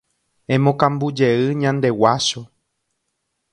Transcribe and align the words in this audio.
Emokambujey 0.55 1.39
ñande 1.61 1.89
guácho 1.99 2.39